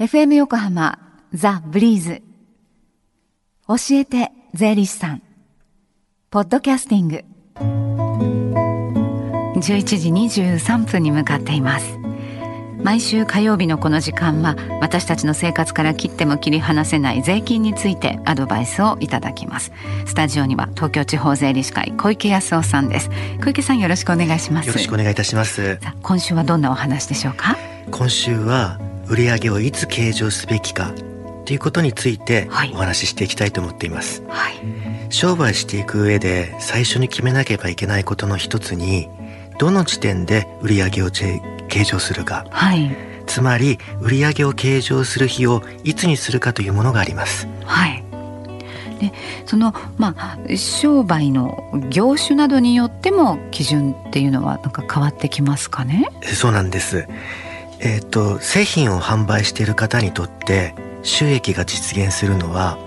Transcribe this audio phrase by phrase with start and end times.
[0.00, 0.98] FM 横浜
[1.32, 2.20] ザ・ブリーズ。
[3.68, 5.22] 教えて税理士さん。
[6.30, 7.24] ポッドキャスティング。
[9.54, 11.96] 11時23分に向かっています。
[12.82, 19.70] 毎週火曜日のこの時間は私たちの生活から切っても切り離せない税金についてアドバイスをいただきます。
[20.06, 23.10] スタジオには東京地方税理士会小池康夫さんです。
[23.44, 24.66] 小池さんよろしくお願いします。
[24.66, 25.78] よろしくお願いいたします。
[26.02, 27.56] 今週はどんなお話でしょうか？
[27.92, 30.92] 今週は売上をいつ計上すべきか
[31.44, 34.54] ということについてお話ししていきたいと思っています、はい、
[35.10, 39.08] 商売していく上で最初に決めなければいけないことの一つに
[39.58, 41.10] どの時点で売上を
[41.68, 42.96] 計上するか、はい、
[43.26, 47.46] つまり売上を計上する日をいつにするかというものがあります。
[47.64, 48.02] はい。
[49.00, 49.12] で
[49.44, 56.08] そのまあ商売の業種などによっても基準っていうのはなんか変わってきますかね？
[56.22, 57.06] そうなんです
[57.84, 62.78] えっ、ー、と製品を販売している方にとって収益が実現するのは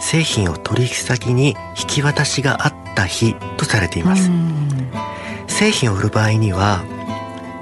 [0.00, 4.30] 製品を取引先に引き渡しがあった日とされています。
[5.46, 6.82] 製品を売る場合には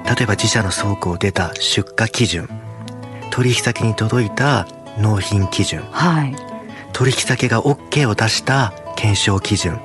[0.05, 2.49] 例えば自社の倉庫を出た出荷基準
[3.29, 6.35] 取引先に届いた納品基準、はい、
[6.93, 9.79] 取引先が OK を出した検証基準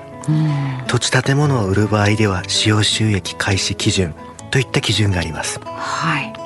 [0.88, 4.14] 土地建物を売る場合では使用収益開始基準
[4.50, 6.45] といった基準があります、はい、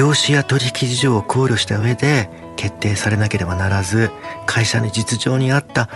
[0.00, 4.10] 業種や取引事情を考慮した上で決定されなければならず
[4.46, 5.90] 会社の実情に合った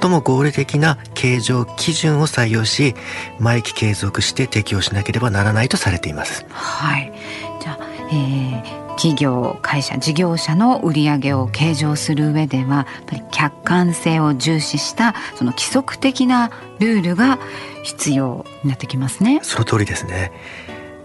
[0.00, 2.94] 最も合理的な計上基準を採用し
[3.38, 6.46] 毎期継続して適用しなければならないとされています。
[6.48, 7.12] はい
[7.60, 7.78] じゃあ、
[8.10, 17.38] えー企業会社事業者の売上を計上する上ではやっぱり客観性を重視したその規則的なルールが
[17.82, 19.40] 必要になってきますね。
[19.42, 20.30] その通りですね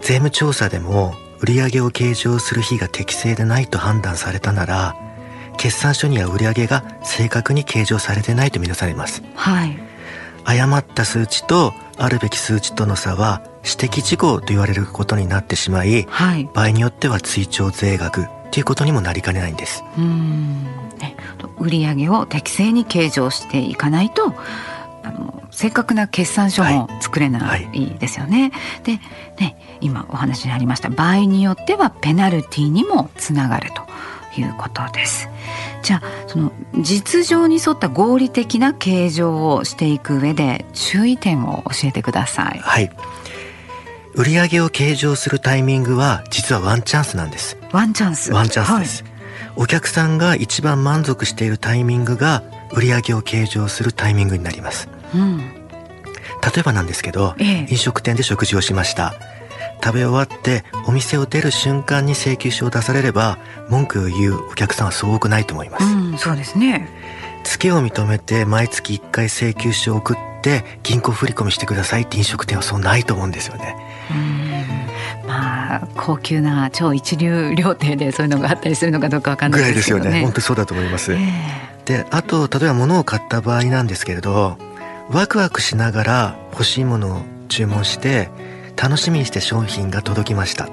[0.00, 4.96] 税務調査でも売上を計上する日が適正でないと判断されたなら
[5.56, 9.78] 決算書には売上が正確に計上されてないとみなされます、はい、
[10.44, 19.84] 誤った数値とあるべき数値との差は指摘事項と言われることになってしまい、はい、場合によっては追徴税額ということにもなりかねないんです。
[19.98, 20.66] うん。
[21.60, 24.32] 売上を適正に計上していかないと
[25.08, 28.40] あの正確な決算書も作れないですよね。
[28.40, 28.92] はいはい、で
[29.40, 33.70] ね今お話にありました場合によってはペナルティにもつながる
[34.34, 35.28] ということです。
[35.82, 42.58] じゃあその実情に沿った合理的な計上をしていく上で注意点を教えてください。
[42.58, 42.90] はい。
[44.14, 47.56] 売上を計上するタイミングは実はワンチャンスなんです。
[47.72, 48.32] ワンチャンス。
[48.32, 49.02] ワンチャンスです。
[49.04, 49.12] はい、
[49.56, 52.42] お客さんが一番満足しているタイミングが
[52.72, 54.97] 売上を計上するタイミングになります。
[55.14, 55.44] うん、例
[56.58, 59.14] えばなんですけど、ええ、飲食店で食事をしました。
[59.82, 66.88] 食べ終わってお店を出る瞬間に請求書を出されれば文句を言うお客さんはそう多くないと思います、うん、そうですね。
[67.44, 73.76] 付けを認めて毎月1回請求書を送って銀行振り込みしてくださいって飲食店はそうないと思うんですよね。
[75.26, 80.02] まあ高級な超一流料亭でそういうのがあったりするのかどうかわかんないですけどね。
[80.02, 80.24] ぐらいですよね。
[80.24, 84.58] 本当そうだと思います、えー、であと例えば物を買った場合なんですけれど
[85.10, 88.30] ワクワクしながら欲しいものを注文して
[88.76, 90.68] 楽しみにして商品が届きました。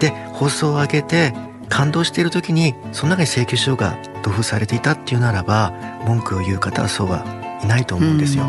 [0.00, 1.32] で放送を上げて
[1.68, 5.72] 感動している時にその中に請求書が同封されていたっていうならば
[6.06, 7.24] 文句を言う方はそうは
[7.62, 8.44] いないと思うんですよ。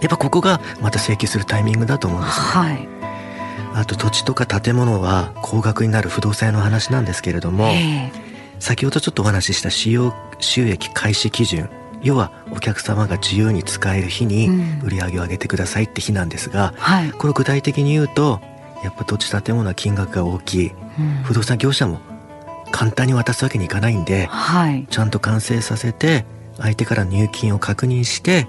[0.00, 2.88] やっぱここがまた請求するタイミングだと思うんですね、はい、
[3.74, 7.72] あと土地とか建物は高額になる不動産屋の話なんですけれども
[8.58, 11.70] 先ほどちょっとお話しした使用収益開始基準
[12.02, 14.48] 要はお客様が自由に使える日に
[14.82, 18.40] 売り上げを上げてくださいって日なんですが、うんこれ具体的に言うと
[18.82, 22.00] やっぱ土地建物は金額が大きい、うん、不動産業者も
[22.70, 26.24] 簡単に渡すわけにいかないんで、はい、ちゃんと完成させて
[26.58, 28.46] 相手から入金を確認して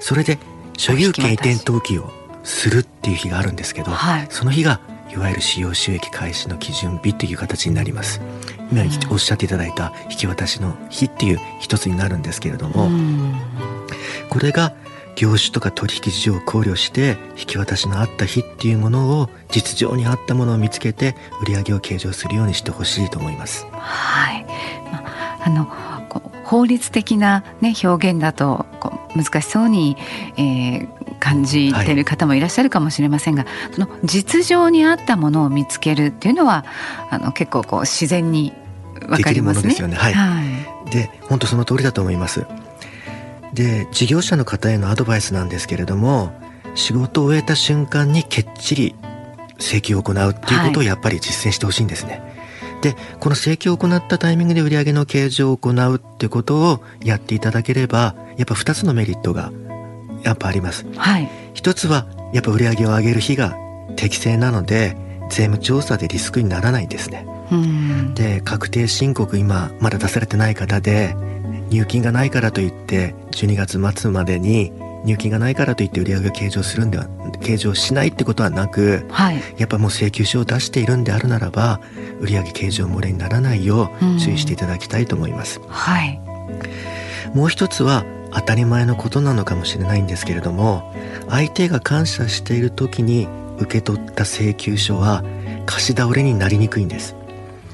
[0.00, 0.38] それで
[0.76, 2.10] 所有権移転登記を
[2.42, 4.80] するっていう日があるんですけど、はい、その日が
[5.12, 8.20] いわゆる使用収益開始の基準日という形になります。
[8.70, 12.88] 今おっしゃっていただいた引き渡しの日っていう一つになるんですけれども、
[14.28, 14.74] これが
[15.16, 21.14] 業種とか取引事情を考慮して引き渡しのあった日っていうものを実情に合ったものを見つけて
[21.46, 23.66] 売上を計上するようにしてほしいと思います。
[23.72, 24.44] はい、
[24.90, 25.64] まあ、あの
[26.50, 28.66] 法律的な、ね、表現だと
[29.14, 29.96] 難しそうに、
[30.36, 36.64] えー、感じてる方もいらっしゃるかもしれませんが、はい、その実情に合ったものを見つけるっていうのは
[37.08, 38.52] あの結構こう自然に
[39.08, 39.70] わかりますね。
[39.70, 39.96] ですよね。
[39.96, 40.12] はい。
[40.12, 40.42] は
[40.86, 42.46] い、で本当その通りだと思います。
[43.52, 46.32] で事業者の方へのアドバイスなんですけれども
[46.76, 48.94] 仕事を終えた瞬間にきっちり
[49.58, 52.20] 請求を行うっていうことをやっぱり実践してほしいんですね。
[52.20, 52.40] はい
[52.80, 59.52] でこの請求を行ったタイミングで売上の計上を行うってことをやっていただければやっぱ2つのメリットが
[60.22, 60.86] やっぱあります。
[60.96, 63.56] はい、一つはやっぱ売上を上げる日が
[63.96, 64.96] 適正なので
[65.28, 67.26] 税務調査でリスクにならないんですね。
[68.14, 71.14] で確定申告今まだ出されてない方で
[71.70, 74.72] 入金がないからといって12月末までに
[75.04, 77.06] 入金がないからといって売上を計上するんでは
[77.42, 81.80] 計上しないってことはなく、はい、やっぱもう請求書を出しているんであるならば
[82.20, 85.60] 売上計上漏れにならないよう注意していただきたいと思います。
[85.68, 86.20] はい、
[87.34, 90.94] もう一つは当たり前のことなのかもしれないんですけれども
[91.28, 93.26] 相手が感謝している時に
[93.58, 95.24] 受け取った請求書は
[95.66, 97.16] 貸し倒れになりにくいんです。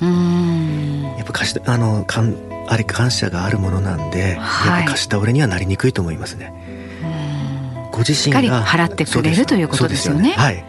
[0.01, 2.37] うんやっぱ貸しあのかん
[2.69, 6.53] あれ感謝があるものなんで、はい、やっぱ貸し倒れにはなりにくいと思いますね。
[7.93, 10.31] ご自身が払ってくれるということですよね。
[10.31, 10.65] よねはい。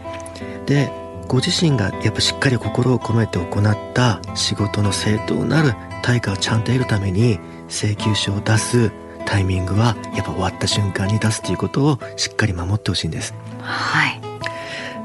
[0.66, 0.90] で
[1.28, 7.38] ご自身がやっぱしっかり心を込めて行った仕事の正当なる対価をちゃんと得るために
[7.68, 8.90] 請求書を出す
[9.26, 13.34] タイミングはやっぱ終わった瞬間に出すということをしっかり守ってほしいんです。
[13.60, 14.20] はい。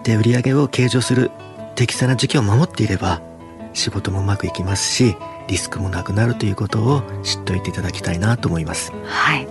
[0.03, 1.29] で売上を計上する
[1.75, 3.21] 適正な時期を守っていれば
[3.73, 5.15] 仕事もうまくいきますし
[5.47, 8.91] リスクもなくなるということを知っておいていただきたいなと思います。
[9.05, 9.47] はい。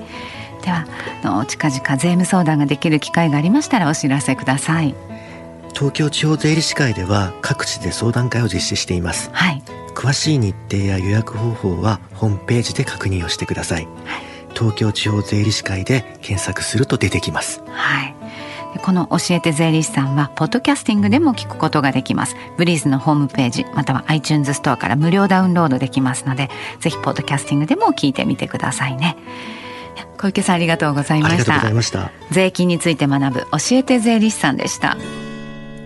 [0.62, 0.86] では
[1.24, 4.94] の近々税務相談ができる機会がありましたらお知らせください。
[5.74, 9.30] 東京地方税理士会では各地で相談会を実施しています。
[9.32, 9.62] はい。
[9.94, 13.86] 詳しい日程や予約方法はホームページで確認をしてください。
[14.04, 14.22] はい、
[14.54, 17.62] 東京地方税理士会で検索すると出てきます。
[17.66, 18.21] はい。
[18.80, 22.36] この教えて税理士さんはポッドキャスティングでも聞くことができます。
[22.56, 29.16] ブリーズのホームページまたは iTunes ストアから無料ダウンロードできますのでぜひポッドキャスティングでも聞いてみてくださいね。
[30.19, 32.10] 小池さんありがとうございました。
[32.30, 34.96] 税金について学ぶ教えて税理士さんでした。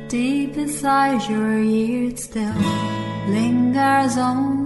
[0.08, 2.52] Deep inside your ear still
[3.28, 4.65] lingers on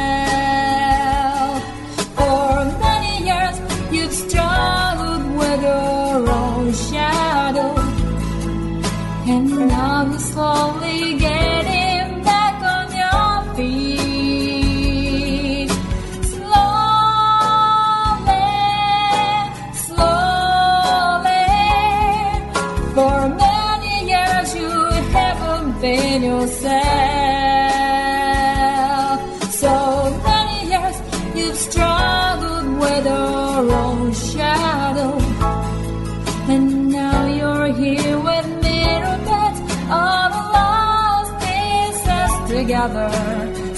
[42.71, 43.70] Together.